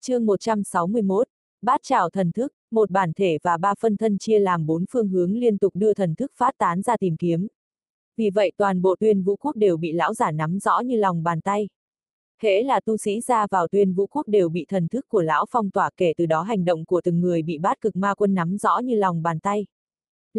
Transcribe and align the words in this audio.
chương 0.00 0.26
161, 0.26 1.28
bát 1.62 1.80
trảo 1.82 2.10
thần 2.10 2.32
thức, 2.32 2.52
một 2.70 2.90
bản 2.90 3.12
thể 3.12 3.38
và 3.42 3.56
ba 3.56 3.74
phân 3.80 3.96
thân 3.96 4.18
chia 4.18 4.38
làm 4.38 4.66
bốn 4.66 4.84
phương 4.90 5.08
hướng 5.08 5.32
liên 5.32 5.58
tục 5.58 5.76
đưa 5.76 5.94
thần 5.94 6.14
thức 6.14 6.32
phát 6.36 6.54
tán 6.58 6.82
ra 6.82 6.96
tìm 6.96 7.16
kiếm. 7.16 7.46
Vì 8.16 8.30
vậy 8.30 8.52
toàn 8.56 8.82
bộ 8.82 8.96
tuyên 9.00 9.22
vũ 9.22 9.36
quốc 9.36 9.56
đều 9.56 9.76
bị 9.76 9.92
lão 9.92 10.14
giả 10.14 10.30
nắm 10.30 10.58
rõ 10.58 10.80
như 10.80 10.96
lòng 10.96 11.22
bàn 11.22 11.40
tay. 11.40 11.68
Hễ 12.42 12.62
là 12.62 12.80
tu 12.80 12.96
sĩ 12.96 13.20
ra 13.20 13.46
vào 13.50 13.68
tuyên 13.68 13.94
vũ 13.94 14.06
quốc 14.06 14.28
đều 14.28 14.48
bị 14.48 14.64
thần 14.68 14.88
thức 14.88 15.08
của 15.08 15.22
lão 15.22 15.46
phong 15.50 15.70
tỏa 15.70 15.90
kể 15.96 16.12
từ 16.16 16.26
đó 16.26 16.42
hành 16.42 16.64
động 16.64 16.84
của 16.84 17.00
từng 17.04 17.20
người 17.20 17.42
bị 17.42 17.58
bát 17.58 17.80
cực 17.80 17.96
ma 17.96 18.14
quân 18.14 18.34
nắm 18.34 18.58
rõ 18.58 18.78
như 18.78 18.94
lòng 18.94 19.22
bàn 19.22 19.40
tay. 19.40 19.66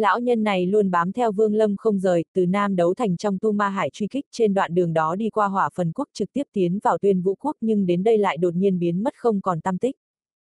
Lão 0.00 0.20
nhân 0.20 0.42
này 0.42 0.66
luôn 0.66 0.90
bám 0.90 1.12
theo 1.12 1.32
Vương 1.32 1.54
Lâm 1.54 1.76
không 1.76 1.98
rời, 1.98 2.24
từ 2.34 2.46
Nam 2.46 2.76
đấu 2.76 2.94
thành 2.94 3.16
trong 3.16 3.38
tu 3.38 3.52
ma 3.52 3.68
hải 3.68 3.90
truy 3.92 4.06
kích 4.06 4.26
trên 4.30 4.54
đoạn 4.54 4.74
đường 4.74 4.92
đó 4.92 5.16
đi 5.16 5.30
qua 5.30 5.48
hỏa 5.48 5.68
phần 5.74 5.92
quốc 5.92 6.08
trực 6.12 6.32
tiếp 6.32 6.42
tiến 6.52 6.78
vào 6.82 6.98
tuyên 6.98 7.22
vũ 7.22 7.34
quốc 7.34 7.56
nhưng 7.60 7.86
đến 7.86 8.02
đây 8.02 8.18
lại 8.18 8.36
đột 8.36 8.54
nhiên 8.54 8.78
biến 8.78 9.02
mất 9.02 9.14
không 9.16 9.40
còn 9.40 9.60
tâm 9.60 9.78
tích. 9.78 9.96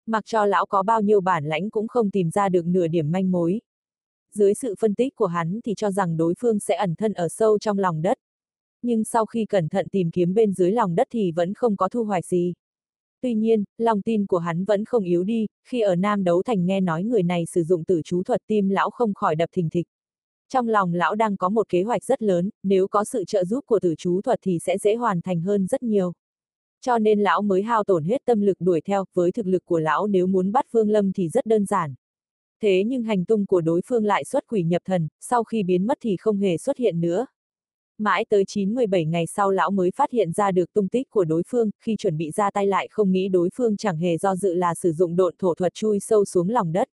Mặc 0.06 0.24
cho 0.26 0.46
lão 0.46 0.66
có 0.66 0.82
bao 0.82 1.00
nhiêu 1.00 1.20
bản 1.20 1.44
lãnh 1.44 1.70
cũng 1.70 1.88
không 1.88 2.10
tìm 2.10 2.30
ra 2.30 2.48
được 2.48 2.66
nửa 2.66 2.86
điểm 2.86 3.12
manh 3.12 3.30
mối. 3.30 3.60
Dưới 4.34 4.54
sự 4.54 4.74
phân 4.78 4.94
tích 4.94 5.16
của 5.16 5.26
hắn 5.26 5.60
thì 5.64 5.74
cho 5.74 5.90
rằng 5.90 6.16
đối 6.16 6.34
phương 6.38 6.58
sẽ 6.58 6.76
ẩn 6.76 6.94
thân 6.94 7.12
ở 7.12 7.28
sâu 7.28 7.58
trong 7.58 7.78
lòng 7.78 8.02
đất. 8.02 8.18
Nhưng 8.82 9.04
sau 9.04 9.26
khi 9.26 9.44
cẩn 9.44 9.68
thận 9.68 9.88
tìm 9.88 10.10
kiếm 10.10 10.34
bên 10.34 10.52
dưới 10.52 10.72
lòng 10.72 10.94
đất 10.94 11.06
thì 11.10 11.32
vẫn 11.32 11.54
không 11.54 11.76
có 11.76 11.88
thu 11.88 12.04
hoạch 12.04 12.26
gì. 12.26 12.54
Tuy 13.20 13.34
nhiên, 13.34 13.64
lòng 13.78 14.02
tin 14.02 14.26
của 14.26 14.38
hắn 14.38 14.64
vẫn 14.64 14.84
không 14.84 15.04
yếu 15.04 15.24
đi, 15.24 15.46
khi 15.64 15.80
ở 15.80 15.96
Nam 15.96 16.24
Đấu 16.24 16.42
Thành 16.42 16.66
nghe 16.66 16.80
nói 16.80 17.04
người 17.04 17.22
này 17.22 17.46
sử 17.46 17.62
dụng 17.62 17.84
tử 17.84 18.00
chú 18.04 18.22
thuật 18.22 18.42
tim 18.46 18.68
lão 18.68 18.90
không 18.90 19.14
khỏi 19.14 19.36
đập 19.36 19.48
thình 19.52 19.70
thịch. 19.70 19.86
Trong 20.48 20.68
lòng 20.68 20.94
lão 20.94 21.14
đang 21.14 21.36
có 21.36 21.48
một 21.48 21.68
kế 21.68 21.82
hoạch 21.82 22.04
rất 22.04 22.22
lớn, 22.22 22.50
nếu 22.62 22.88
có 22.88 23.04
sự 23.04 23.24
trợ 23.24 23.44
giúp 23.44 23.64
của 23.66 23.80
tử 23.80 23.94
chú 23.98 24.20
thuật 24.20 24.38
thì 24.42 24.58
sẽ 24.58 24.78
dễ 24.78 24.94
hoàn 24.94 25.20
thành 25.20 25.40
hơn 25.40 25.66
rất 25.66 25.82
nhiều. 25.82 26.12
Cho 26.80 26.98
nên 26.98 27.20
lão 27.20 27.42
mới 27.42 27.62
hao 27.62 27.84
tổn 27.84 28.04
hết 28.04 28.22
tâm 28.24 28.40
lực 28.40 28.56
đuổi 28.60 28.80
theo, 28.80 29.04
với 29.14 29.32
thực 29.32 29.46
lực 29.46 29.64
của 29.64 29.78
lão 29.78 30.06
nếu 30.06 30.26
muốn 30.26 30.52
bắt 30.52 30.66
Phương 30.70 30.90
Lâm 30.90 31.12
thì 31.12 31.28
rất 31.28 31.46
đơn 31.46 31.66
giản. 31.66 31.94
Thế 32.62 32.84
nhưng 32.86 33.02
hành 33.02 33.24
tung 33.24 33.46
của 33.46 33.60
đối 33.60 33.80
phương 33.86 34.04
lại 34.04 34.24
xuất 34.24 34.46
quỷ 34.46 34.62
nhập 34.62 34.82
thần, 34.84 35.08
sau 35.20 35.44
khi 35.44 35.62
biến 35.62 35.86
mất 35.86 35.98
thì 36.00 36.16
không 36.16 36.38
hề 36.38 36.58
xuất 36.58 36.76
hiện 36.76 37.00
nữa. 37.00 37.26
Mãi 38.00 38.24
tới 38.28 38.44
9-17 38.44 39.08
ngày 39.08 39.26
sau 39.26 39.50
lão 39.50 39.70
mới 39.70 39.90
phát 39.90 40.10
hiện 40.10 40.32
ra 40.32 40.50
được 40.50 40.72
tung 40.72 40.88
tích 40.88 41.10
của 41.10 41.24
đối 41.24 41.42
phương, 41.48 41.70
khi 41.80 41.96
chuẩn 41.96 42.16
bị 42.16 42.30
ra 42.30 42.50
tay 42.50 42.66
lại 42.66 42.88
không 42.90 43.12
nghĩ 43.12 43.28
đối 43.28 43.48
phương 43.54 43.76
chẳng 43.76 43.96
hề 43.96 44.16
do 44.18 44.36
dự 44.36 44.54
là 44.54 44.74
sử 44.74 44.92
dụng 44.92 45.16
độn 45.16 45.34
thổ 45.38 45.54
thuật 45.54 45.74
chui 45.74 46.00
sâu 46.00 46.24
xuống 46.24 46.50
lòng 46.50 46.72
đất. 46.72 46.88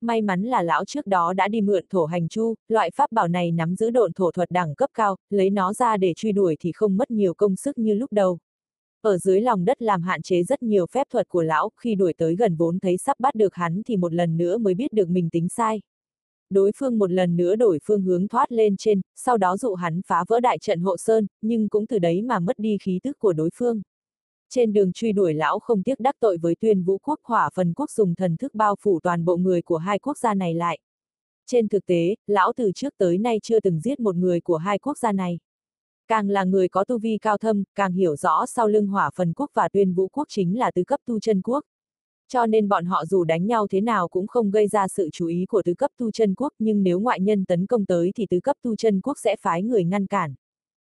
May 0.00 0.22
mắn 0.22 0.42
là 0.42 0.62
lão 0.62 0.84
trước 0.84 1.06
đó 1.06 1.32
đã 1.32 1.48
đi 1.48 1.60
mượn 1.60 1.84
thổ 1.90 2.04
hành 2.04 2.28
chu, 2.28 2.54
loại 2.68 2.90
pháp 2.94 3.12
bảo 3.12 3.28
này 3.28 3.52
nắm 3.52 3.76
giữ 3.76 3.90
độn 3.90 4.12
thổ 4.12 4.30
thuật 4.30 4.50
đẳng 4.50 4.74
cấp 4.74 4.90
cao, 4.94 5.16
lấy 5.30 5.50
nó 5.50 5.72
ra 5.72 5.96
để 5.96 6.12
truy 6.16 6.32
đuổi 6.32 6.56
thì 6.60 6.72
không 6.72 6.96
mất 6.96 7.10
nhiều 7.10 7.34
công 7.34 7.56
sức 7.56 7.78
như 7.78 7.94
lúc 7.94 8.12
đầu. 8.12 8.38
Ở 9.02 9.18
dưới 9.18 9.40
lòng 9.40 9.64
đất 9.64 9.82
làm 9.82 10.02
hạn 10.02 10.22
chế 10.22 10.42
rất 10.42 10.62
nhiều 10.62 10.86
phép 10.86 11.06
thuật 11.10 11.28
của 11.28 11.42
lão, 11.42 11.70
khi 11.80 11.94
đuổi 11.94 12.12
tới 12.18 12.36
gần 12.36 12.56
vốn 12.56 12.78
thấy 12.78 12.96
sắp 12.98 13.20
bắt 13.20 13.34
được 13.34 13.54
hắn 13.54 13.82
thì 13.86 13.96
một 13.96 14.14
lần 14.14 14.36
nữa 14.36 14.58
mới 14.58 14.74
biết 14.74 14.92
được 14.92 15.08
mình 15.08 15.30
tính 15.30 15.48
sai 15.48 15.80
đối 16.50 16.72
phương 16.76 16.98
một 16.98 17.10
lần 17.10 17.36
nữa 17.36 17.56
đổi 17.56 17.78
phương 17.84 18.02
hướng 18.02 18.28
thoát 18.28 18.52
lên 18.52 18.76
trên, 18.76 19.00
sau 19.14 19.38
đó 19.38 19.56
dụ 19.56 19.74
hắn 19.74 20.00
phá 20.06 20.24
vỡ 20.28 20.40
đại 20.40 20.58
trận 20.58 20.80
hộ 20.80 20.96
sơn, 20.96 21.26
nhưng 21.42 21.68
cũng 21.68 21.86
từ 21.86 21.98
đấy 21.98 22.22
mà 22.22 22.38
mất 22.38 22.58
đi 22.58 22.78
khí 22.82 23.00
tức 23.02 23.18
của 23.18 23.32
đối 23.32 23.50
phương. 23.54 23.82
Trên 24.50 24.72
đường 24.72 24.92
truy 24.92 25.12
đuổi 25.12 25.34
lão 25.34 25.58
không 25.58 25.82
tiếc 25.82 26.00
đắc 26.00 26.16
tội 26.20 26.38
với 26.38 26.54
tuyên 26.60 26.82
vũ 26.82 26.98
quốc 26.98 27.20
hỏa 27.22 27.50
phần 27.54 27.72
quốc 27.74 27.90
dùng 27.90 28.14
thần 28.14 28.36
thức 28.36 28.54
bao 28.54 28.76
phủ 28.80 29.00
toàn 29.02 29.24
bộ 29.24 29.36
người 29.36 29.62
của 29.62 29.76
hai 29.76 29.98
quốc 29.98 30.18
gia 30.18 30.34
này 30.34 30.54
lại. 30.54 30.78
Trên 31.46 31.68
thực 31.68 31.86
tế, 31.86 32.14
lão 32.26 32.52
từ 32.56 32.72
trước 32.74 32.94
tới 32.98 33.18
nay 33.18 33.38
chưa 33.42 33.60
từng 33.60 33.80
giết 33.80 34.00
một 34.00 34.16
người 34.16 34.40
của 34.40 34.56
hai 34.56 34.78
quốc 34.78 34.98
gia 34.98 35.12
này. 35.12 35.38
Càng 36.08 36.28
là 36.28 36.44
người 36.44 36.68
có 36.68 36.84
tu 36.84 36.98
vi 36.98 37.18
cao 37.18 37.38
thâm, 37.38 37.64
càng 37.74 37.92
hiểu 37.92 38.16
rõ 38.16 38.46
sau 38.46 38.68
lưng 38.68 38.86
hỏa 38.86 39.10
phần 39.14 39.32
quốc 39.32 39.50
và 39.54 39.68
tuyên 39.68 39.94
vũ 39.94 40.08
quốc 40.08 40.24
chính 40.28 40.58
là 40.58 40.70
tứ 40.70 40.84
cấp 40.84 41.00
tu 41.06 41.20
chân 41.20 41.42
quốc. 41.42 41.64
Cho 42.28 42.46
nên 42.46 42.68
bọn 42.68 42.84
họ 42.84 43.04
dù 43.04 43.24
đánh 43.24 43.46
nhau 43.46 43.66
thế 43.70 43.80
nào 43.80 44.08
cũng 44.08 44.26
không 44.26 44.50
gây 44.50 44.68
ra 44.68 44.88
sự 44.88 45.08
chú 45.12 45.26
ý 45.26 45.46
của 45.46 45.62
tứ 45.62 45.74
cấp 45.74 45.90
tu 45.98 46.10
chân 46.10 46.34
quốc 46.34 46.52
nhưng 46.58 46.82
nếu 46.82 47.00
ngoại 47.00 47.20
nhân 47.20 47.44
tấn 47.44 47.66
công 47.66 47.86
tới 47.86 48.12
thì 48.16 48.26
tứ 48.30 48.40
cấp 48.40 48.56
tu 48.62 48.76
chân 48.76 49.00
quốc 49.00 49.18
sẽ 49.18 49.36
phái 49.40 49.62
người 49.62 49.84
ngăn 49.84 50.06
cản. 50.06 50.34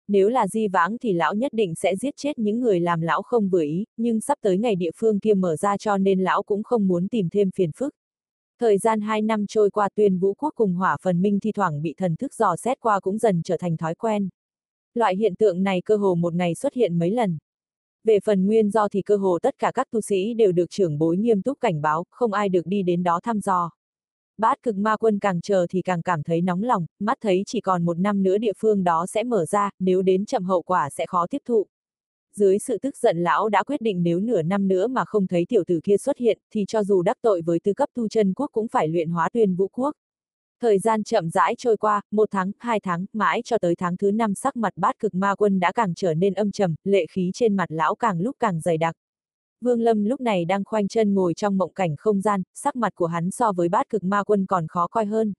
Nếu 0.08 0.30
là 0.30 0.48
di 0.48 0.68
vãng 0.68 0.98
thì 0.98 1.14
lão 1.14 1.34
nhất 1.34 1.54
định 1.54 1.76
sẽ 1.76 1.96
giết 1.96 2.14
chết 2.18 2.40
những 2.40 2.60
người 2.60 2.80
làm 2.80 3.02
lão 3.02 3.22
không 3.22 3.50
vừa 3.50 3.64
ý, 3.64 3.86
nhưng 3.98 4.22
sắp 4.22 4.38
tới 4.42 4.58
ngày 4.58 4.76
địa 4.76 4.92
phương 4.96 5.20
kia 5.20 5.34
mở 5.34 5.56
ra 5.56 5.78
cho 5.78 5.98
nên 5.98 6.20
lão 6.20 6.44
cũng 6.44 6.64
không 6.64 6.88
muốn 6.88 7.08
tìm 7.08 7.30
thêm 7.30 7.52
phiền 7.52 7.72
phức. 7.76 7.94
Thời 8.60 8.78
gian 8.78 9.02
2 9.02 9.22
năm 9.22 9.46
trôi 9.48 9.70
qua 9.70 9.90
tuyên 9.96 10.20
vũ 10.20 10.34
quốc 10.34 10.54
cùng 10.56 10.74
hỏa 10.74 10.98
phần 11.02 11.22
minh 11.22 11.40
thi 11.40 11.52
thoảng 11.52 11.82
bị 11.82 11.94
thần 11.98 12.16
thức 12.16 12.34
dò 12.34 12.56
xét 12.56 12.80
qua 12.80 13.00
cũng 13.00 13.18
dần 13.18 13.42
trở 13.44 13.58
thành 13.58 13.78
thói 13.78 13.96
quen. 13.96 14.30
Loại 14.94 15.16
hiện 15.16 15.36
tượng 15.36 15.64
này 15.64 15.82
cơ 15.86 15.96
hồ 15.96 16.16
một 16.16 16.34
ngày 16.34 16.56
xuất 16.56 16.74
hiện 16.74 17.00
mấy 17.00 17.12
lần. 17.12 17.38
Về 18.06 18.20
phần 18.26 18.46
nguyên 18.46 18.70
do 18.70 18.88
thì 18.88 19.02
cơ 19.02 19.16
hồ 19.16 19.40
tất 19.42 19.56
cả 19.60 19.72
các 19.74 19.88
tu 19.92 20.02
sĩ 20.02 20.34
đều 20.34 20.52
được 20.52 20.70
trưởng 20.70 20.98
bối 20.98 21.18
nghiêm 21.18 21.42
túc 21.42 21.60
cảnh 21.60 21.82
báo, 21.82 22.04
không 22.12 22.34
ai 22.34 22.50
được 22.50 22.66
đi 22.66 22.84
đến 22.84 23.04
đó 23.04 23.20
thăm 23.24 23.40
dò. 23.40 23.70
Bát 24.38 24.64
cực 24.64 24.76
ma 24.76 24.98
quân 24.98 25.20
càng 25.20 25.42
chờ 25.42 25.66
thì 25.70 25.82
càng 25.82 26.02
cảm 26.02 26.24
thấy 26.24 26.42
nóng 26.42 26.64
lòng, 26.64 26.86
mắt 27.00 27.18
thấy 27.22 27.44
chỉ 27.46 27.62
còn 27.62 27.86
một 27.86 28.00
năm 28.00 28.24
nữa 28.24 28.38
địa 28.38 28.54
phương 28.58 28.84
đó 28.84 29.06
sẽ 29.06 29.24
mở 29.24 29.46
ra, 29.46 29.70
nếu 29.80 30.02
đến 30.02 30.26
chậm 30.26 30.44
hậu 30.44 30.62
quả 30.62 30.90
sẽ 30.90 31.06
khó 31.06 31.28
tiếp 31.30 31.42
thụ. 31.46 31.68
Dưới 32.36 32.60
sự 32.60 32.78
tức 32.78 32.98
giận 32.98 33.18
lão 33.18 33.50
đã 33.50 33.64
quyết 33.64 33.82
định 33.82 34.04
nếu 34.04 34.20
nửa 34.20 34.42
năm 34.42 34.68
nữa 34.68 34.88
mà 34.88 35.06
không 35.06 35.28
thấy 35.28 35.46
tiểu 35.50 35.64
tử 35.68 35.80
kia 35.84 35.98
xuất 35.98 36.18
hiện, 36.18 36.40
thì 36.52 36.66
cho 36.68 36.84
dù 36.84 37.02
đắc 37.02 37.18
tội 37.22 37.42
với 37.42 37.60
tư 37.60 37.74
cấp 37.74 37.90
tu 37.94 38.08
chân 38.08 38.34
quốc 38.34 38.50
cũng 38.52 38.68
phải 38.68 38.88
luyện 38.88 39.10
hóa 39.10 39.30
tuyên 39.34 39.56
vũ 39.56 39.68
quốc. 39.68 39.96
Thời 40.66 40.80
gian 40.80 41.04
chậm 41.04 41.30
rãi 41.30 41.56
trôi 41.58 41.78
qua, 41.78 42.02
một 42.12 42.30
tháng, 42.32 42.52
hai 42.60 42.80
tháng, 42.80 43.06
mãi 43.14 43.42
cho 43.46 43.58
tới 43.58 43.76
tháng 43.76 43.98
thứ 43.98 44.12
năm 44.12 44.36
sắc 44.36 44.56
mặt 44.56 44.74
bát 44.76 45.00
cực 45.00 45.16
ma 45.16 45.36
quân 45.36 45.60
đã 45.60 45.72
càng 45.72 45.94
trở 45.96 46.14
nên 46.14 46.34
âm 46.34 46.52
trầm, 46.52 46.76
lệ 46.84 47.06
khí 47.10 47.32
trên 47.34 47.56
mặt 47.56 47.66
lão 47.72 47.96
càng 47.96 48.22
lúc 48.22 48.36
càng 48.40 48.62
dày 48.62 48.78
đặc. 48.78 48.96
Vương 49.62 49.82
Lâm 49.82 50.04
lúc 50.04 50.22
này 50.22 50.46
đang 50.46 50.64
khoanh 50.64 50.88
chân 50.88 51.14
ngồi 51.14 51.34
trong 51.34 51.58
mộng 51.58 51.74
cảnh 51.74 51.96
không 51.98 52.22
gian, 52.22 52.44
sắc 52.54 52.76
mặt 52.76 52.96
của 52.96 53.06
hắn 53.06 53.32
so 53.32 53.52
với 53.52 53.70
bát 53.70 53.90
cực 53.90 54.04
ma 54.04 54.24
quân 54.24 54.46
còn 54.46 54.68
khó 54.68 54.88
coi 54.88 55.06
hơn. 55.06 55.34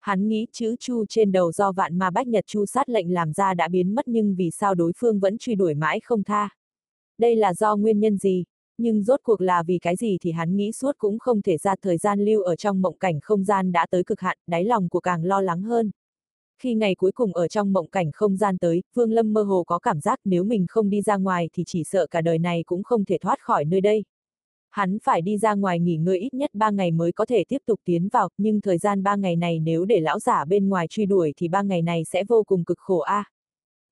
Hắn 0.00 0.28
nghĩ 0.28 0.46
chữ 0.52 0.76
chu 0.80 1.04
trên 1.08 1.32
đầu 1.32 1.52
do 1.52 1.72
vạn 1.72 1.98
ma 1.98 2.10
bách 2.10 2.26
nhật 2.26 2.44
chu 2.46 2.66
sát 2.66 2.88
lệnh 2.88 3.14
làm 3.14 3.32
ra 3.32 3.54
đã 3.54 3.68
biến 3.68 3.94
mất 3.94 4.08
nhưng 4.08 4.34
vì 4.34 4.50
sao 4.50 4.74
đối 4.74 4.92
phương 4.96 5.20
vẫn 5.20 5.38
truy 5.38 5.54
đuổi 5.54 5.74
mãi 5.74 6.00
không 6.00 6.22
tha. 6.22 6.48
Đây 7.18 7.36
là 7.36 7.54
do 7.54 7.76
nguyên 7.76 8.00
nhân 8.00 8.18
gì? 8.18 8.44
Nhưng 8.78 9.02
rốt 9.02 9.20
cuộc 9.22 9.40
là 9.40 9.62
vì 9.62 9.78
cái 9.78 9.96
gì 9.96 10.18
thì 10.20 10.32
hắn 10.32 10.56
nghĩ 10.56 10.72
suốt 10.72 10.92
cũng 10.98 11.18
không 11.18 11.42
thể 11.42 11.56
ra 11.56 11.74
thời 11.82 11.98
gian 11.98 12.24
lưu 12.24 12.42
ở 12.42 12.56
trong 12.56 12.82
mộng 12.82 12.98
cảnh 12.98 13.20
không 13.20 13.44
gian 13.44 13.72
đã 13.72 13.86
tới 13.90 14.04
cực 14.04 14.20
hạn, 14.20 14.38
đáy 14.46 14.64
lòng 14.64 14.88
của 14.88 15.00
càng 15.00 15.24
lo 15.24 15.40
lắng 15.40 15.62
hơn. 15.62 15.90
Khi 16.62 16.74
ngày 16.74 16.94
cuối 16.94 17.12
cùng 17.12 17.34
ở 17.34 17.48
trong 17.48 17.72
mộng 17.72 17.88
cảnh 17.88 18.10
không 18.12 18.36
gian 18.36 18.58
tới, 18.58 18.82
Vương 18.94 19.12
Lâm 19.12 19.32
mơ 19.32 19.42
hồ 19.42 19.64
có 19.64 19.78
cảm 19.78 20.00
giác 20.00 20.20
nếu 20.24 20.44
mình 20.44 20.66
không 20.68 20.90
đi 20.90 21.02
ra 21.02 21.16
ngoài 21.16 21.50
thì 21.52 21.64
chỉ 21.66 21.84
sợ 21.84 22.06
cả 22.06 22.20
đời 22.20 22.38
này 22.38 22.62
cũng 22.66 22.82
không 22.82 23.04
thể 23.04 23.18
thoát 23.18 23.40
khỏi 23.40 23.64
nơi 23.64 23.80
đây. 23.80 24.04
Hắn 24.70 24.98
phải 25.02 25.22
đi 25.22 25.38
ra 25.38 25.54
ngoài 25.54 25.80
nghỉ 25.80 25.96
ngơi 25.96 26.18
ít 26.18 26.34
nhất 26.34 26.50
3 26.54 26.70
ngày 26.70 26.90
mới 26.90 27.12
có 27.12 27.26
thể 27.26 27.44
tiếp 27.48 27.58
tục 27.66 27.80
tiến 27.84 28.08
vào, 28.08 28.28
nhưng 28.38 28.60
thời 28.60 28.78
gian 28.78 29.02
3 29.02 29.16
ngày 29.16 29.36
này 29.36 29.58
nếu 29.58 29.84
để 29.84 30.00
lão 30.00 30.18
giả 30.18 30.44
bên 30.44 30.68
ngoài 30.68 30.86
truy 30.90 31.06
đuổi 31.06 31.32
thì 31.36 31.48
3 31.48 31.62
ngày 31.62 31.82
này 31.82 32.04
sẽ 32.04 32.24
vô 32.24 32.42
cùng 32.46 32.64
cực 32.64 32.78
khổ 32.78 32.98
a. 32.98 33.14
À. 33.14 33.30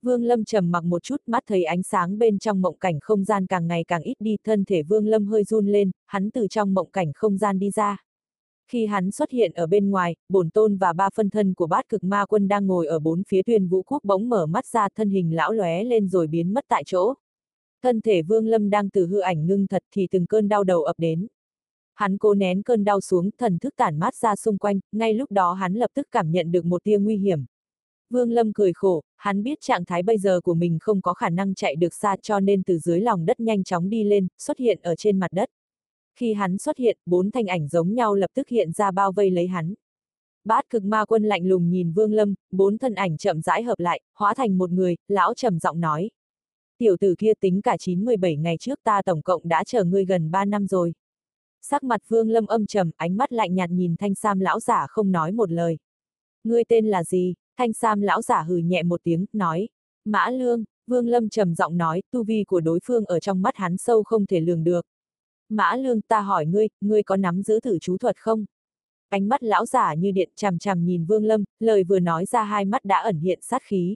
Vương 0.05 0.25
Lâm 0.25 0.45
trầm 0.45 0.71
mặc 0.71 0.85
một 0.85 1.03
chút 1.03 1.17
mắt 1.27 1.43
thấy 1.47 1.65
ánh 1.65 1.83
sáng 1.83 2.19
bên 2.19 2.39
trong 2.39 2.63
mộng 2.63 2.79
cảnh 2.79 2.99
không 3.01 3.25
gian 3.25 3.47
càng 3.47 3.67
ngày 3.67 3.85
càng 3.85 4.03
ít 4.03 4.15
đi, 4.21 4.37
thân 4.45 4.65
thể 4.65 4.83
Vương 4.83 5.07
Lâm 5.07 5.27
hơi 5.27 5.45
run 5.45 5.67
lên, 5.67 5.91
hắn 6.07 6.31
từ 6.31 6.47
trong 6.49 6.75
mộng 6.75 6.91
cảnh 6.91 7.13
không 7.15 7.39
gian 7.39 7.59
đi 7.59 7.71
ra. 7.71 8.05
Khi 8.69 8.87
hắn 8.87 9.11
xuất 9.11 9.31
hiện 9.31 9.53
ở 9.53 9.67
bên 9.67 9.91
ngoài, 9.91 10.17
bổn 10.29 10.51
tôn 10.51 10.77
và 10.77 10.93
ba 10.93 11.09
phân 11.15 11.31
thân 11.31 11.55
của 11.55 11.67
bát 11.67 11.89
cực 11.89 12.05
ma 12.05 12.25
quân 12.27 12.49
đang 12.49 12.67
ngồi 12.67 12.87
ở 12.87 12.99
bốn 12.99 13.23
phía 13.29 13.43
tuyên 13.43 13.69
vũ 13.69 13.83
quốc 13.83 14.05
bỗng 14.05 14.29
mở 14.29 14.47
mắt 14.47 14.67
ra 14.67 14.89
thân 14.95 15.11
hình 15.11 15.35
lão 15.35 15.53
lóe 15.53 15.85
lên 15.85 16.09
rồi 16.09 16.27
biến 16.27 16.55
mất 16.55 16.65
tại 16.69 16.83
chỗ. 16.87 17.15
Thân 17.83 18.01
thể 18.01 18.23
Vương 18.23 18.47
Lâm 18.47 18.71
đang 18.71 18.91
từ 18.91 19.07
hư 19.07 19.19
ảnh 19.19 19.47
ngưng 19.47 19.67
thật 19.67 19.83
thì 19.95 20.09
từng 20.11 20.27
cơn 20.27 20.49
đau 20.49 20.65
đầu 20.65 20.83
ập 20.83 20.99
đến. 20.99 21.27
Hắn 21.95 22.19
cố 22.19 22.35
nén 22.35 22.63
cơn 22.63 22.85
đau 22.85 23.01
xuống, 23.01 23.31
thần 23.39 23.59
thức 23.59 23.75
tản 23.77 23.99
mát 23.99 24.15
ra 24.15 24.37
xung 24.37 24.59
quanh, 24.59 24.81
ngay 24.93 25.15
lúc 25.15 25.31
đó 25.31 25.53
hắn 25.53 25.75
lập 25.75 25.91
tức 25.95 26.09
cảm 26.11 26.31
nhận 26.31 26.53
được 26.53 26.65
một 26.65 26.85
tia 26.85 26.99
nguy 26.99 27.17
hiểm. 27.17 27.45
Vương 28.15 28.31
Lâm 28.31 28.53
cười 28.53 28.73
khổ, 28.73 29.03
hắn 29.17 29.43
biết 29.43 29.61
trạng 29.61 29.85
thái 29.85 30.03
bây 30.03 30.19
giờ 30.19 30.41
của 30.41 30.55
mình 30.55 30.79
không 30.81 31.01
có 31.01 31.15
khả 31.15 31.31
năng 31.31 31.55
chạy 31.55 31.77
được 31.77 31.95
xa 31.95 32.17
cho 32.23 32.41
nên 32.41 32.63
từ 32.63 32.79
dưới 32.79 33.01
lòng 33.01 33.27
đất 33.27 33.41
nhanh 33.41 33.65
chóng 33.65 33.89
đi 33.89 34.05
lên, 34.05 34.27
xuất 34.39 34.59
hiện 34.59 34.81
ở 34.83 34.97
trên 34.97 35.19
mặt 35.19 35.33
đất. 35.33 35.49
Khi 36.19 36.35
hắn 36.35 36.59
xuất 36.59 36.79
hiện, 36.79 36.99
bốn 37.07 37.31
thanh 37.31 37.47
ảnh 37.47 37.69
giống 37.69 37.95
nhau 37.95 38.15
lập 38.15 38.31
tức 38.35 38.49
hiện 38.49 38.73
ra 38.73 38.91
bao 38.91 39.13
vây 39.13 39.31
lấy 39.31 39.47
hắn. 39.47 39.75
Bát 40.45 40.71
cực 40.71 40.85
ma 40.85 41.05
quân 41.05 41.25
lạnh 41.25 41.47
lùng 41.47 41.71
nhìn 41.71 41.93
Vương 41.93 42.13
Lâm, 42.13 42.35
bốn 42.51 42.79
thân 42.79 42.95
ảnh 42.95 43.17
chậm 43.17 43.41
rãi 43.41 43.63
hợp 43.63 43.79
lại, 43.79 44.01
hóa 44.15 44.35
thành 44.35 44.59
một 44.59 44.71
người, 44.71 44.97
lão 45.09 45.35
trầm 45.35 45.59
giọng 45.59 45.81
nói. 45.81 46.11
Tiểu 46.79 46.97
tử 47.01 47.15
kia 47.19 47.33
tính 47.41 47.63
cả 47.63 47.77
97 47.77 48.37
ngày 48.37 48.57
trước 48.61 48.81
ta 48.85 49.03
tổng 49.03 49.23
cộng 49.23 49.49
đã 49.49 49.65
chờ 49.65 49.85
ngươi 49.85 50.05
gần 50.05 50.31
3 50.31 50.45
năm 50.45 50.67
rồi. 50.67 50.95
Sắc 51.61 51.85
mặt 51.85 52.01
Vương 52.09 52.31
Lâm 52.31 52.47
âm 52.47 52.67
trầm, 52.67 52.91
ánh 52.97 53.17
mắt 53.17 53.33
lạnh 53.33 53.55
nhạt 53.55 53.71
nhìn 53.71 53.97
thanh 53.97 54.15
sam 54.15 54.41
lão 54.41 54.61
giả 54.61 54.87
không 54.89 55.13
nói 55.13 55.33
một 55.33 55.51
lời. 55.51 55.79
Ngươi 56.45 56.65
tên 56.65 56.87
là 56.87 57.05
gì? 57.05 57.35
Thanh 57.59 57.73
Sam 57.73 58.01
lão 58.01 58.23
giả 58.23 58.43
hừ 58.43 58.57
nhẹ 58.57 58.83
một 58.83 59.01
tiếng, 59.05 59.27
nói. 59.33 59.69
Mã 60.05 60.31
Lương, 60.31 60.65
Vương 60.87 61.09
Lâm 61.09 61.29
trầm 61.29 61.55
giọng 61.55 61.77
nói, 61.77 62.03
tu 62.11 62.25
vi 62.25 62.45
của 62.45 62.61
đối 62.61 62.79
phương 62.85 63.05
ở 63.05 63.21
trong 63.21 63.43
mắt 63.43 63.57
hắn 63.57 63.77
sâu 63.77 64.03
không 64.03 64.27
thể 64.27 64.41
lường 64.41 64.65
được. 64.65 64.87
Mã 65.49 65.77
Lương 65.77 66.01
ta 66.01 66.21
hỏi 66.21 66.47
ngươi, 66.47 66.69
ngươi 66.81 67.03
có 67.03 67.17
nắm 67.17 67.43
giữ 67.43 67.61
thử 67.61 67.79
chú 67.79 67.99
thuật 67.99 68.17
không? 68.17 68.45
Ánh 69.09 69.29
mắt 69.29 69.43
lão 69.43 69.67
giả 69.67 69.95
như 69.95 70.11
điện 70.11 70.31
chằm 70.37 70.59
chằm 70.59 70.85
nhìn 70.85 71.05
Vương 71.05 71.25
Lâm, 71.25 71.45
lời 71.61 71.85
vừa 71.85 71.99
nói 71.99 72.27
ra 72.27 72.43
hai 72.43 72.65
mắt 72.65 72.85
đã 72.85 72.99
ẩn 72.99 73.19
hiện 73.19 73.39
sát 73.43 73.63
khí. 73.63 73.95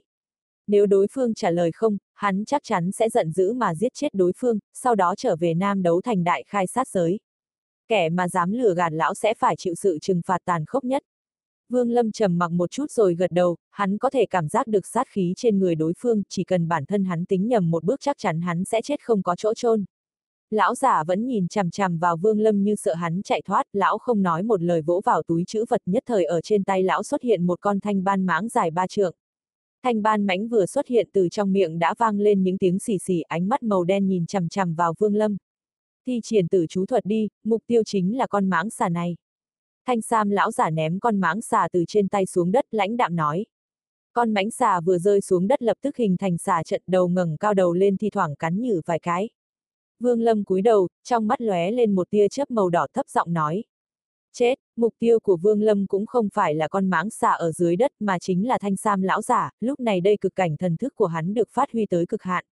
Nếu 0.67 0.85
đối 0.85 1.07
phương 1.11 1.33
trả 1.33 1.51
lời 1.51 1.71
không, 1.71 1.97
hắn 2.13 2.45
chắc 2.45 2.61
chắn 2.63 2.91
sẽ 2.91 3.09
giận 3.09 3.31
dữ 3.31 3.53
mà 3.53 3.75
giết 3.75 3.93
chết 3.93 4.13
đối 4.13 4.31
phương, 4.37 4.59
sau 4.73 4.95
đó 4.95 5.13
trở 5.17 5.35
về 5.35 5.53
Nam 5.53 5.83
đấu 5.83 6.01
thành 6.01 6.23
đại 6.23 6.43
khai 6.47 6.67
sát 6.67 6.87
giới. 6.87 7.19
Kẻ 7.87 8.09
mà 8.09 8.27
dám 8.27 8.51
lừa 8.51 8.73
gạt 8.73 8.93
lão 8.93 9.13
sẽ 9.13 9.33
phải 9.33 9.55
chịu 9.55 9.75
sự 9.75 9.97
trừng 10.01 10.21
phạt 10.25 10.41
tàn 10.45 10.65
khốc 10.67 10.83
nhất. 10.83 11.03
Vương 11.69 11.91
Lâm 11.91 12.11
trầm 12.11 12.37
mặc 12.37 12.51
một 12.51 12.71
chút 12.71 12.91
rồi 12.91 13.15
gật 13.15 13.31
đầu, 13.31 13.57
hắn 13.71 13.97
có 13.97 14.09
thể 14.09 14.25
cảm 14.25 14.47
giác 14.47 14.67
được 14.67 14.85
sát 14.85 15.07
khí 15.07 15.33
trên 15.37 15.59
người 15.59 15.75
đối 15.75 15.93
phương, 15.97 16.23
chỉ 16.29 16.43
cần 16.43 16.67
bản 16.67 16.85
thân 16.85 17.03
hắn 17.05 17.25
tính 17.25 17.47
nhầm 17.47 17.71
một 17.71 17.83
bước 17.83 17.99
chắc 17.99 18.17
chắn 18.17 18.41
hắn 18.41 18.65
sẽ 18.65 18.81
chết 18.81 19.03
không 19.03 19.23
có 19.23 19.35
chỗ 19.35 19.53
chôn. 19.53 19.85
Lão 20.51 20.75
giả 20.75 21.03
vẫn 21.03 21.25
nhìn 21.25 21.47
chằm 21.47 21.69
chằm 21.69 21.97
vào 21.97 22.17
Vương 22.17 22.39
Lâm 22.39 22.63
như 22.63 22.75
sợ 22.75 22.93
hắn 22.93 23.21
chạy 23.21 23.41
thoát, 23.45 23.63
lão 23.73 23.97
không 23.97 24.21
nói 24.21 24.43
một 24.43 24.61
lời 24.61 24.81
vỗ 24.81 25.01
vào 25.05 25.23
túi 25.23 25.43
chữ 25.47 25.65
vật 25.69 25.81
nhất 25.85 26.03
thời 26.05 26.25
ở 26.25 26.41
trên 26.41 26.63
tay 26.63 26.83
lão 26.83 27.03
xuất 27.03 27.21
hiện 27.21 27.47
một 27.47 27.61
con 27.61 27.79
thanh 27.79 28.03
ban 28.03 28.25
mãng 28.25 28.49
dài 28.49 28.71
ba 28.71 28.87
trượng. 28.87 29.15
Thanh 29.83 30.01
ban 30.01 30.25
mãnh 30.25 30.47
vừa 30.47 30.65
xuất 30.65 30.87
hiện 30.87 31.09
từ 31.13 31.29
trong 31.29 31.51
miệng 31.53 31.79
đã 31.79 31.93
vang 31.97 32.19
lên 32.19 32.43
những 32.43 32.57
tiếng 32.57 32.79
xì 32.79 32.97
xì 32.97 33.21
ánh 33.21 33.49
mắt 33.49 33.63
màu 33.63 33.83
đen 33.83 34.07
nhìn 34.07 34.25
chằm 34.25 34.49
chằm 34.49 34.75
vào 34.75 34.93
Vương 34.99 35.15
Lâm. 35.15 35.37
Thi 36.07 36.19
triển 36.23 36.47
tử 36.47 36.65
chú 36.69 36.85
thuật 36.85 37.05
đi, 37.05 37.29
mục 37.43 37.63
tiêu 37.67 37.83
chính 37.85 38.17
là 38.17 38.27
con 38.27 38.49
mãng 38.49 38.69
xà 38.69 38.89
này. 38.89 39.15
Thanh 39.89 40.01
Sam 40.01 40.29
lão 40.29 40.51
giả 40.51 40.69
ném 40.69 40.99
con 40.99 41.19
mãng 41.19 41.41
xà 41.41 41.67
từ 41.71 41.83
trên 41.87 42.07
tay 42.07 42.25
xuống 42.25 42.51
đất 42.51 42.65
lãnh 42.71 42.97
đạm 42.97 43.15
nói. 43.15 43.45
Con 44.13 44.33
mãnh 44.33 44.51
xà 44.51 44.79
vừa 44.79 44.97
rơi 44.97 45.21
xuống 45.21 45.47
đất 45.47 45.61
lập 45.61 45.77
tức 45.81 45.97
hình 45.97 46.17
thành 46.17 46.37
xà 46.37 46.63
trận 46.63 46.81
đầu 46.87 47.07
ngẩng 47.07 47.37
cao 47.37 47.53
đầu 47.53 47.73
lên 47.73 47.97
thi 47.97 48.09
thoảng 48.09 48.35
cắn 48.35 48.61
nhử 48.61 48.81
vài 48.85 48.99
cái. 48.99 49.29
Vương 49.99 50.21
Lâm 50.21 50.43
cúi 50.43 50.61
đầu, 50.61 50.87
trong 51.03 51.27
mắt 51.27 51.41
lóe 51.41 51.71
lên 51.71 51.95
một 51.95 52.09
tia 52.09 52.27
chớp 52.27 52.51
màu 52.51 52.69
đỏ 52.69 52.87
thấp 52.93 53.09
giọng 53.09 53.33
nói. 53.33 53.63
Chết, 54.33 54.55
mục 54.75 54.93
tiêu 54.99 55.19
của 55.19 55.37
Vương 55.37 55.61
Lâm 55.61 55.87
cũng 55.87 56.05
không 56.05 56.29
phải 56.33 56.55
là 56.55 56.67
con 56.67 56.89
mãng 56.89 57.09
xà 57.09 57.31
ở 57.31 57.51
dưới 57.51 57.75
đất 57.75 57.91
mà 57.99 58.19
chính 58.19 58.47
là 58.47 58.57
thanh 58.57 58.75
sam 58.75 59.01
lão 59.01 59.21
giả, 59.21 59.51
lúc 59.59 59.79
này 59.79 60.01
đây 60.01 60.17
cực 60.21 60.35
cảnh 60.35 60.57
thần 60.57 60.77
thức 60.77 60.95
của 60.95 61.07
hắn 61.07 61.33
được 61.33 61.49
phát 61.49 61.71
huy 61.71 61.85
tới 61.85 62.05
cực 62.05 62.23
hạn. 62.23 62.45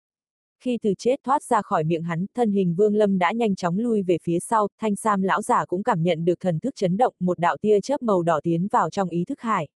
Khi 0.60 0.78
từ 0.82 0.94
chết 0.98 1.16
thoát 1.24 1.42
ra 1.42 1.62
khỏi 1.62 1.84
miệng 1.84 2.02
hắn, 2.02 2.26
thân 2.34 2.52
hình 2.52 2.74
Vương 2.74 2.94
Lâm 2.94 3.18
đã 3.18 3.32
nhanh 3.32 3.54
chóng 3.54 3.78
lui 3.78 4.02
về 4.02 4.18
phía 4.22 4.38
sau, 4.40 4.68
thanh 4.78 4.96
sam 4.96 5.22
lão 5.22 5.42
giả 5.42 5.64
cũng 5.64 5.82
cảm 5.82 6.02
nhận 6.02 6.24
được 6.24 6.40
thần 6.40 6.60
thức 6.60 6.74
chấn 6.76 6.96
động, 6.96 7.14
một 7.20 7.38
đạo 7.38 7.56
tia 7.60 7.80
chớp 7.80 8.02
màu 8.02 8.22
đỏ 8.22 8.40
tiến 8.42 8.68
vào 8.72 8.90
trong 8.90 9.08
ý 9.08 9.24
thức 9.24 9.40
hải. 9.40 9.68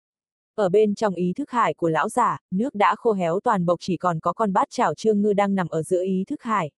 Ở 0.55 0.69
bên 0.69 0.95
trong 0.95 1.15
ý 1.15 1.33
thức 1.33 1.51
hải 1.51 1.75
của 1.75 1.89
lão 1.89 2.09
giả, 2.09 2.39
nước 2.51 2.75
đã 2.75 2.95
khô 2.99 3.13
héo 3.13 3.41
toàn 3.45 3.67
bộc 3.67 3.79
chỉ 3.81 3.97
còn 3.97 4.21
có 4.21 4.33
con 4.33 4.53
bát 4.53 4.69
chảo 4.71 4.95
trương 4.95 5.23
ngư 5.23 5.33
đang 5.33 5.55
nằm 5.55 5.69
ở 5.69 5.83
giữa 5.83 6.05
ý 6.05 6.25
thức 6.27 6.43
hải. 6.43 6.71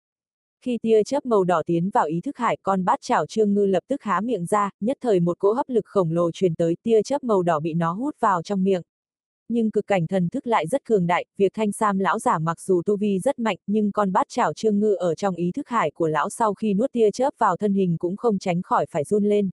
Khi 0.64 0.79
tia 0.82 1.03
chớp 1.03 1.26
màu 1.26 1.44
đỏ 1.44 1.62
tiến 1.67 1.91
vào 1.91 2.06
ý 2.06 2.20
thức 2.20 2.37
hải, 2.37 2.56
con 2.62 2.85
bát 2.85 2.99
chảo 3.03 3.26
trương 3.26 3.55
ngư 3.55 3.67
lập 3.67 3.82
tức 3.88 4.03
há 4.03 4.20
miệng 4.20 4.46
ra, 4.46 4.70
nhất 4.81 4.96
thời 5.00 5.20
một 5.20 5.38
cỗ 5.38 5.53
hấp 5.53 5.69
lực 5.69 5.87
khổng 5.87 6.12
lồ 6.12 6.31
truyền 6.32 6.55
tới, 6.55 6.76
tia 6.82 7.03
chớp 7.03 7.25
màu 7.25 7.43
đỏ 7.43 7.61
bị 7.61 7.75
nó 7.75 7.93
hút 7.93 8.17
vào 8.20 8.43
trong 8.43 8.64
miệng. 8.64 8.82
Nhưng 9.52 9.70
cực 9.70 9.87
cảnh 9.87 10.06
thần 10.06 10.29
thức 10.29 10.47
lại 10.47 10.67
rất 10.67 10.85
cường 10.85 11.06
đại, 11.06 11.25
việc 11.37 11.52
thanh 11.55 11.73
sam 11.73 11.99
lão 11.99 12.19
giả 12.19 12.38
mặc 12.38 12.61
dù 12.61 12.82
tu 12.87 12.97
vi 12.97 13.19
rất 13.19 13.38
mạnh, 13.38 13.56
nhưng 13.67 13.93
con 13.93 14.12
bát 14.12 14.26
chảo 14.29 14.52
trương 14.52 14.81
ngư 14.81 14.94
ở 14.94 15.14
trong 15.14 15.35
ý 15.35 15.52
thức 15.52 15.69
hải 15.69 15.91
của 15.91 16.08
lão 16.08 16.31
sau 16.31 16.55
khi 16.55 16.75
nuốt 16.75 16.93
tia 16.93 17.11
chớp 17.11 17.31
vào 17.38 17.56
thân 17.56 17.73
hình 17.73 17.97
cũng 17.99 18.17
không 18.17 18.38
tránh 18.38 18.62
khỏi 18.62 18.87
phải 18.91 19.05
run 19.05 19.25
lên. 19.25 19.50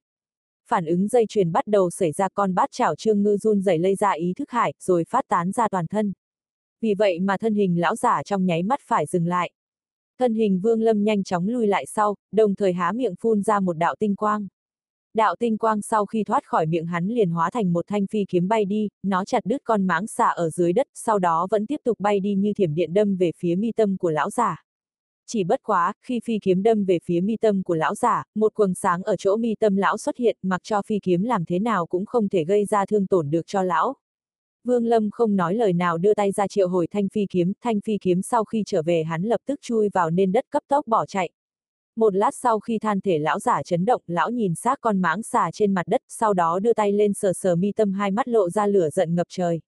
Phản 0.70 0.86
ứng 0.86 1.08
dây 1.08 1.26
chuyền 1.30 1.52
bắt 1.52 1.68
đầu 1.68 1.90
xảy 1.90 2.12
ra 2.12 2.30
con 2.30 2.56
bát 2.56 2.70
chảo 2.72 2.96
trương 2.96 3.24
ngư 3.24 3.38
run 3.38 3.62
rẩy 3.62 3.80
lây 3.80 3.96
ra 3.96 4.12
ý 4.12 4.34
thức 4.34 4.52
hải, 4.52 4.74
rồi 4.80 5.04
phát 5.10 5.26
tán 5.28 5.52
ra 5.52 5.70
toàn 5.70 5.88
thân. 5.88 6.14
Vì 6.82 6.94
vậy 6.94 7.20
mà 7.20 7.38
thân 7.38 7.54
hình 7.54 7.80
lão 7.80 7.96
giả 7.96 8.24
trong 8.24 8.46
nháy 8.46 8.64
mắt 8.64 8.80
phải 8.84 9.06
dừng 9.06 9.28
lại. 9.28 9.52
Thân 10.20 10.34
hình 10.34 10.60
vương 10.60 10.82
lâm 10.82 11.04
nhanh 11.04 11.24
chóng 11.24 11.48
lùi 11.48 11.68
lại 11.68 11.86
sau, 11.86 12.16
đồng 12.32 12.56
thời 12.56 12.74
há 12.74 12.92
miệng 12.92 13.16
phun 13.20 13.42
ra 13.42 13.60
một 13.60 13.78
đạo 13.78 13.96
tinh 14.00 14.16
quang. 14.16 14.48
Đạo 15.14 15.36
tinh 15.40 15.58
quang 15.58 15.82
sau 15.82 16.06
khi 16.06 16.24
thoát 16.24 16.46
khỏi 16.46 16.66
miệng 16.66 16.86
hắn 16.86 17.08
liền 17.08 17.30
hóa 17.30 17.50
thành 17.50 17.74
một 17.74 17.86
thanh 17.88 18.08
phi 18.08 18.26
kiếm 18.30 18.48
bay 18.48 18.66
đi, 18.66 18.90
nó 19.04 19.26
chặt 19.26 19.46
đứt 19.46 19.62
con 19.64 19.88
mãng 19.88 20.08
xà 20.08 20.28
ở 20.28 20.50
dưới 20.50 20.74
đất, 20.74 20.88
sau 20.94 21.20
đó 21.20 21.48
vẫn 21.52 21.66
tiếp 21.66 21.82
tục 21.84 22.00
bay 22.00 22.20
đi 22.20 22.36
như 22.36 22.54
thiểm 22.54 22.76
điện 22.76 22.94
đâm 22.94 23.16
về 23.16 23.32
phía 23.38 23.56
mi 23.56 23.72
tâm 23.72 23.98
của 23.98 24.10
lão 24.10 24.30
giả. 24.30 24.64
Chỉ 25.28 25.44
bất 25.44 25.64
quá, 25.64 25.94
khi 26.02 26.20
phi 26.24 26.40
kiếm 26.42 26.64
đâm 26.64 26.86
về 26.86 27.00
phía 27.04 27.22
mi 27.22 27.38
tâm 27.38 27.64
của 27.64 27.76
lão 27.76 27.96
giả, 27.96 28.24
một 28.36 28.54
quầng 28.54 28.74
sáng 28.74 29.04
ở 29.04 29.16
chỗ 29.16 29.36
mi 29.36 29.56
tâm 29.56 29.76
lão 29.76 29.98
xuất 29.98 30.18
hiện, 30.18 30.38
mặc 30.42 30.62
cho 30.64 30.82
phi 30.82 31.00
kiếm 31.00 31.24
làm 31.24 31.46
thế 31.46 31.60
nào 31.60 31.86
cũng 31.86 32.06
không 32.06 32.30
thể 32.30 32.44
gây 32.44 32.66
ra 32.66 32.86
thương 32.86 33.08
tổn 33.08 33.30
được 33.30 33.48
cho 33.48 33.64
lão. 33.64 33.96
Vương 34.64 34.86
Lâm 34.86 35.10
không 35.12 35.36
nói 35.36 35.56
lời 35.56 35.74
nào 35.74 35.98
đưa 35.98 36.14
tay 36.14 36.32
ra 36.32 36.48
triệu 36.48 36.68
hồi 36.68 36.88
thanh 36.88 37.10
phi 37.10 37.26
kiếm, 37.30 37.54
thanh 37.62 37.82
phi 37.82 37.98
kiếm 38.02 38.22
sau 38.22 38.46
khi 38.46 38.64
trở 38.66 38.82
về 38.82 39.04
hắn 39.04 39.24
lập 39.24 39.42
tức 39.46 39.60
chui 39.62 39.90
vào 39.90 40.10
nên 40.10 40.32
đất 40.32 40.46
cấp 40.50 40.64
tốc 40.68 40.88
bỏ 40.88 41.06
chạy. 41.06 41.30
Một 41.98 42.16
lát 42.16 42.36
sau 42.36 42.60
khi 42.60 42.80
than 42.80 43.02
thể 43.02 43.18
lão 43.18 43.40
giả 43.40 43.64
chấn 43.64 43.86
động, 43.86 44.02
lão 44.08 44.30
nhìn 44.30 44.56
xác 44.56 44.82
con 44.82 45.02
mãng 45.02 45.24
xà 45.24 45.52
trên 45.54 45.74
mặt 45.74 45.88
đất, 45.88 46.02
sau 46.08 46.34
đó 46.34 46.60
đưa 46.60 46.74
tay 46.74 46.92
lên 46.92 47.14
sờ 47.14 47.34
sờ 47.34 47.56
mi 47.56 47.72
tâm 47.72 47.94
hai 47.94 48.12
mắt 48.12 48.28
lộ 48.28 48.50
ra 48.50 48.68
lửa 48.68 48.90
giận 48.90 49.16
ngập 49.16 49.28
trời. 49.30 49.62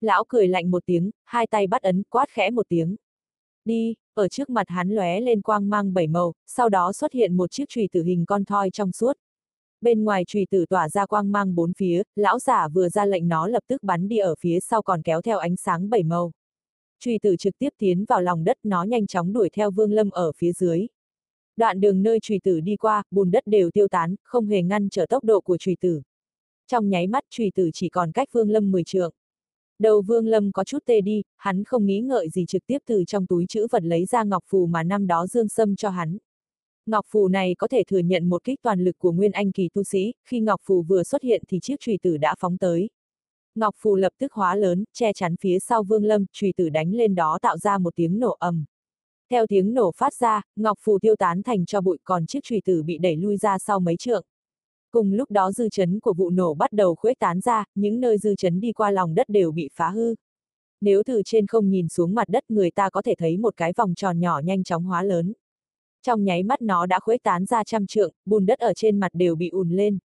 Lão 0.00 0.24
cười 0.28 0.48
lạnh 0.48 0.70
một 0.70 0.82
tiếng, 0.86 1.10
hai 1.24 1.46
tay 1.46 1.66
bắt 1.66 1.82
ấn, 1.82 2.02
quát 2.02 2.28
khẽ 2.28 2.50
một 2.50 2.66
tiếng. 2.68 2.96
Đi, 3.64 3.94
ở 4.14 4.28
trước 4.28 4.50
mặt 4.50 4.68
hắn 4.68 4.90
lóe 4.90 5.20
lên 5.20 5.42
quang 5.42 5.68
mang 5.68 5.94
bảy 5.94 6.06
màu, 6.06 6.32
sau 6.46 6.68
đó 6.68 6.92
xuất 6.92 7.12
hiện 7.12 7.36
một 7.36 7.50
chiếc 7.50 7.68
chùy 7.68 7.88
tử 7.92 8.02
hình 8.02 8.24
con 8.26 8.44
thoi 8.44 8.70
trong 8.70 8.92
suốt. 8.92 9.12
Bên 9.80 10.04
ngoài 10.04 10.24
chùy 10.26 10.46
tử 10.50 10.66
tỏa 10.66 10.88
ra 10.88 11.06
quang 11.06 11.32
mang 11.32 11.54
bốn 11.54 11.72
phía, 11.72 12.02
lão 12.16 12.38
giả 12.38 12.68
vừa 12.68 12.88
ra 12.88 13.04
lệnh 13.04 13.28
nó 13.28 13.46
lập 13.46 13.62
tức 13.68 13.82
bắn 13.82 14.08
đi 14.08 14.18
ở 14.18 14.34
phía 14.40 14.60
sau 14.60 14.82
còn 14.82 15.02
kéo 15.02 15.22
theo 15.22 15.38
ánh 15.38 15.56
sáng 15.56 15.90
bảy 15.90 16.02
màu. 16.02 16.32
Chùy 17.00 17.18
tử 17.22 17.36
trực 17.36 17.58
tiếp 17.58 17.70
tiến 17.78 18.04
vào 18.04 18.20
lòng 18.20 18.44
đất 18.44 18.56
nó 18.62 18.82
nhanh 18.82 19.06
chóng 19.06 19.32
đuổi 19.32 19.50
theo 19.52 19.70
Vương 19.70 19.92
Lâm 19.92 20.10
ở 20.10 20.32
phía 20.36 20.52
dưới. 20.52 20.86
Đoạn 21.56 21.80
đường 21.80 22.02
nơi 22.02 22.18
Trùy 22.22 22.40
tử 22.42 22.60
đi 22.60 22.76
qua, 22.76 23.02
bùn 23.10 23.30
đất 23.30 23.46
đều 23.46 23.70
tiêu 23.70 23.88
tán, 23.88 24.14
không 24.22 24.46
hề 24.46 24.62
ngăn 24.62 24.88
trở 24.88 25.06
tốc 25.06 25.24
độ 25.24 25.40
của 25.40 25.56
Trùy 25.58 25.76
tử. 25.80 26.02
Trong 26.66 26.88
nháy 26.88 27.06
mắt 27.06 27.24
Trùy 27.30 27.50
tử 27.54 27.70
chỉ 27.74 27.88
còn 27.88 28.12
cách 28.12 28.28
Vương 28.32 28.50
Lâm 28.50 28.70
10 28.70 28.84
trượng. 28.84 29.12
Đầu 29.78 30.02
Vương 30.02 30.26
Lâm 30.26 30.52
có 30.52 30.64
chút 30.64 30.78
tê 30.86 31.00
đi, 31.00 31.22
hắn 31.36 31.64
không 31.64 31.86
nghĩ 31.86 32.00
ngợi 32.00 32.28
gì 32.28 32.44
trực 32.46 32.66
tiếp 32.66 32.78
từ 32.86 33.04
trong 33.06 33.26
túi 33.26 33.46
chữ 33.48 33.66
vật 33.70 33.82
lấy 33.82 34.04
ra 34.04 34.24
ngọc 34.24 34.44
phù 34.46 34.66
mà 34.66 34.82
năm 34.82 35.06
đó 35.06 35.26
Dương 35.26 35.48
Sâm 35.48 35.76
cho 35.76 35.90
hắn. 35.90 36.18
Ngọc 36.86 37.06
phù 37.08 37.28
này 37.28 37.54
có 37.58 37.68
thể 37.68 37.82
thừa 37.88 37.98
nhận 37.98 38.28
một 38.28 38.44
kích 38.44 38.58
toàn 38.62 38.84
lực 38.84 38.98
của 38.98 39.12
Nguyên 39.12 39.32
Anh 39.32 39.52
kỳ 39.52 39.68
tu 39.74 39.82
sĩ, 39.84 40.12
khi 40.24 40.40
ngọc 40.40 40.60
phù 40.64 40.82
vừa 40.82 41.02
xuất 41.02 41.22
hiện 41.22 41.42
thì 41.48 41.58
chiếc 41.62 41.80
chùy 41.80 41.98
tử 42.02 42.16
đã 42.16 42.34
phóng 42.38 42.58
tới. 42.58 42.90
Ngọc 43.54 43.74
phù 43.78 43.96
lập 43.96 44.12
tức 44.18 44.32
hóa 44.32 44.54
lớn, 44.54 44.84
che 44.92 45.12
chắn 45.12 45.36
phía 45.40 45.58
sau 45.58 45.82
Vương 45.82 46.04
Lâm, 46.04 46.24
chùy 46.32 46.52
tử 46.56 46.68
đánh 46.68 46.94
lên 46.94 47.14
đó 47.14 47.38
tạo 47.42 47.58
ra 47.58 47.78
một 47.78 47.96
tiếng 47.96 48.18
nổ 48.18 48.36
ầm. 48.38 48.64
Theo 49.30 49.46
tiếng 49.46 49.74
nổ 49.74 49.92
phát 49.96 50.14
ra, 50.14 50.42
ngọc 50.56 50.78
phù 50.80 50.98
tiêu 50.98 51.16
tán 51.16 51.42
thành 51.42 51.66
cho 51.66 51.80
bụi 51.80 51.98
còn 52.04 52.26
chiếc 52.26 52.44
trùy 52.44 52.60
tử 52.64 52.82
bị 52.82 52.98
đẩy 52.98 53.16
lui 53.16 53.36
ra 53.36 53.58
sau 53.58 53.80
mấy 53.80 53.96
trượng. 53.96 54.24
Cùng 54.90 55.12
lúc 55.12 55.30
đó 55.30 55.52
dư 55.52 55.68
chấn 55.68 56.00
của 56.00 56.12
vụ 56.12 56.30
nổ 56.30 56.54
bắt 56.54 56.72
đầu 56.72 56.94
khuếch 56.94 57.18
tán 57.18 57.40
ra, 57.40 57.64
những 57.74 58.00
nơi 58.00 58.18
dư 58.18 58.34
chấn 58.34 58.60
đi 58.60 58.72
qua 58.72 58.90
lòng 58.90 59.14
đất 59.14 59.28
đều 59.28 59.52
bị 59.52 59.68
phá 59.72 59.90
hư. 59.90 60.14
Nếu 60.80 61.02
từ 61.06 61.22
trên 61.24 61.46
không 61.46 61.70
nhìn 61.70 61.88
xuống 61.88 62.14
mặt 62.14 62.28
đất 62.28 62.44
người 62.48 62.70
ta 62.70 62.90
có 62.90 63.02
thể 63.02 63.14
thấy 63.18 63.36
một 63.36 63.56
cái 63.56 63.72
vòng 63.76 63.94
tròn 63.94 64.20
nhỏ 64.20 64.40
nhanh 64.44 64.64
chóng 64.64 64.84
hóa 64.84 65.02
lớn. 65.02 65.32
Trong 66.02 66.24
nháy 66.24 66.42
mắt 66.42 66.62
nó 66.62 66.86
đã 66.86 67.00
khuếch 67.00 67.22
tán 67.22 67.46
ra 67.46 67.64
trăm 67.64 67.86
trượng, 67.86 68.12
bùn 68.24 68.46
đất 68.46 68.58
ở 68.58 68.74
trên 68.74 69.00
mặt 69.00 69.10
đều 69.14 69.34
bị 69.34 69.48
ùn 69.48 69.70
lên. 69.70 69.98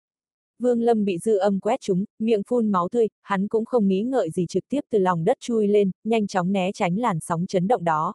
Vương 0.60 0.82
Lâm 0.82 1.06
bị 1.06 1.18
dư 1.18 1.38
âm 1.38 1.60
quét 1.60 1.82
trúng, 1.82 2.06
miệng 2.20 2.42
phun 2.48 2.72
máu 2.72 2.90
tươi, 2.90 3.10
hắn 3.22 3.48
cũng 3.48 3.66
không 3.66 3.88
nghĩ 3.88 4.02
ngợi 4.02 4.30
gì 4.30 4.46
trực 4.46 4.64
tiếp 4.70 4.82
từ 4.90 5.00
lòng 5.00 5.24
đất 5.24 5.38
chui 5.40 5.68
lên, 5.68 5.92
nhanh 6.04 6.28
chóng 6.28 6.52
né 6.52 6.72
tránh 6.72 7.00
làn 7.00 7.20
sóng 7.20 7.46
chấn 7.48 7.68
động 7.68 7.84
đó. 7.84 8.14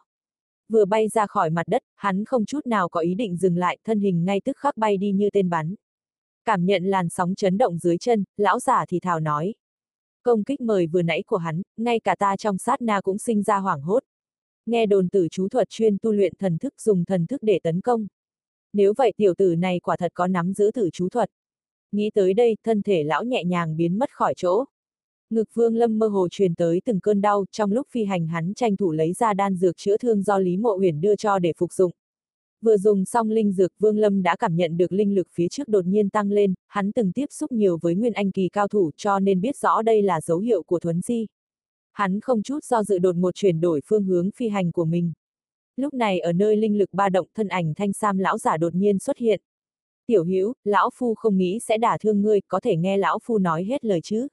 Vừa 0.69 0.85
bay 0.85 1.07
ra 1.07 1.27
khỏi 1.27 1.49
mặt 1.49 1.67
đất, 1.67 1.83
hắn 1.95 2.25
không 2.25 2.45
chút 2.45 2.67
nào 2.67 2.89
có 2.89 2.99
ý 2.99 3.15
định 3.15 3.37
dừng 3.37 3.57
lại, 3.57 3.77
thân 3.83 3.99
hình 3.99 4.25
ngay 4.25 4.41
tức 4.45 4.57
khắc 4.57 4.77
bay 4.77 4.97
đi 4.97 5.11
như 5.11 5.29
tên 5.33 5.49
bắn. 5.49 5.75
Cảm 6.45 6.65
nhận 6.65 6.83
làn 6.83 7.09
sóng 7.09 7.35
chấn 7.35 7.57
động 7.57 7.77
dưới 7.77 7.97
chân, 7.97 8.23
lão 8.37 8.59
giả 8.59 8.85
thì 8.85 8.99
thào 8.99 9.19
nói. 9.19 9.53
Công 10.23 10.43
kích 10.43 10.61
mời 10.61 10.87
vừa 10.87 11.01
nãy 11.01 11.23
của 11.23 11.37
hắn, 11.37 11.61
ngay 11.77 11.99
cả 11.99 12.15
ta 12.19 12.37
trong 12.37 12.57
sát 12.57 12.81
na 12.81 13.01
cũng 13.01 13.17
sinh 13.17 13.43
ra 13.43 13.57
hoảng 13.57 13.81
hốt. 13.81 14.03
Nghe 14.65 14.85
đồn 14.85 15.09
tử 15.09 15.27
chú 15.31 15.49
thuật 15.49 15.69
chuyên 15.69 15.97
tu 16.01 16.11
luyện 16.11 16.33
thần 16.39 16.57
thức 16.57 16.81
dùng 16.81 17.05
thần 17.05 17.25
thức 17.25 17.43
để 17.43 17.59
tấn 17.63 17.81
công. 17.81 18.07
Nếu 18.73 18.93
vậy 18.97 19.13
tiểu 19.17 19.33
tử 19.37 19.55
này 19.55 19.79
quả 19.79 19.97
thật 19.97 20.11
có 20.13 20.27
nắm 20.27 20.53
giữ 20.53 20.71
tử 20.73 20.89
chú 20.93 21.09
thuật. 21.09 21.29
Nghĩ 21.91 22.09
tới 22.13 22.33
đây, 22.33 22.57
thân 22.63 22.81
thể 22.81 23.03
lão 23.03 23.23
nhẹ 23.23 23.43
nhàng 23.43 23.77
biến 23.77 23.99
mất 23.99 24.11
khỏi 24.11 24.33
chỗ. 24.37 24.65
Ngực 25.29 25.49
vương 25.53 25.75
lâm 25.75 25.99
mơ 25.99 26.07
hồ 26.07 26.27
truyền 26.31 26.55
tới 26.55 26.81
từng 26.85 26.99
cơn 26.99 27.21
đau, 27.21 27.45
trong 27.51 27.71
lúc 27.71 27.87
phi 27.91 28.03
hành 28.03 28.27
hắn 28.27 28.53
tranh 28.53 28.77
thủ 28.77 28.91
lấy 28.91 29.13
ra 29.13 29.33
đan 29.33 29.55
dược 29.55 29.77
chữa 29.77 29.97
thương 29.97 30.21
do 30.21 30.37
Lý 30.37 30.57
Mộ 30.57 30.75
Huyền 30.75 31.01
đưa 31.01 31.15
cho 31.15 31.39
để 31.39 31.53
phục 31.57 31.73
dụng. 31.73 31.91
Vừa 32.61 32.77
dùng 32.77 33.05
xong 33.05 33.29
linh 33.29 33.51
dược 33.51 33.71
Vương 33.79 33.97
Lâm 33.97 34.23
đã 34.23 34.35
cảm 34.35 34.55
nhận 34.55 34.77
được 34.77 34.91
linh 34.91 35.15
lực 35.15 35.27
phía 35.33 35.47
trước 35.47 35.67
đột 35.67 35.85
nhiên 35.85 36.09
tăng 36.09 36.31
lên, 36.31 36.53
hắn 36.67 36.91
từng 36.91 37.11
tiếp 37.11 37.25
xúc 37.29 37.51
nhiều 37.51 37.77
với 37.81 37.95
Nguyên 37.95 38.13
Anh 38.13 38.31
kỳ 38.31 38.49
cao 38.49 38.67
thủ 38.67 38.91
cho 38.97 39.19
nên 39.19 39.41
biết 39.41 39.57
rõ 39.57 39.81
đây 39.81 40.01
là 40.01 40.21
dấu 40.21 40.39
hiệu 40.39 40.63
của 40.63 40.79
thuấn 40.79 41.01
di. 41.01 41.27
Hắn 41.91 42.19
không 42.19 42.43
chút 42.43 42.63
do 42.63 42.83
dự 42.83 42.99
đột 42.99 43.15
một 43.15 43.35
chuyển 43.35 43.61
đổi 43.61 43.81
phương 43.85 44.03
hướng 44.03 44.31
phi 44.31 44.49
hành 44.49 44.71
của 44.71 44.85
mình. 44.85 45.11
Lúc 45.75 45.93
này 45.93 46.19
ở 46.19 46.33
nơi 46.33 46.55
linh 46.55 46.77
lực 46.77 46.89
ba 46.93 47.09
động 47.09 47.27
thân 47.35 47.47
ảnh 47.47 47.73
thanh 47.73 47.93
sam 47.93 48.17
lão 48.17 48.37
giả 48.37 48.57
đột 48.57 48.75
nhiên 48.75 48.99
xuất 48.99 49.17
hiện. 49.17 49.41
Tiểu 50.07 50.23
Hữu 50.23 50.53
lão 50.63 50.89
phu 50.93 51.15
không 51.15 51.37
nghĩ 51.37 51.59
sẽ 51.59 51.77
đả 51.77 51.97
thương 51.97 52.21
ngươi, 52.21 52.41
có 52.47 52.59
thể 52.59 52.75
nghe 52.75 52.97
lão 52.97 53.19
phu 53.23 53.37
nói 53.37 53.63
hết 53.63 53.85
lời 53.85 54.01
chứ. 54.03 54.27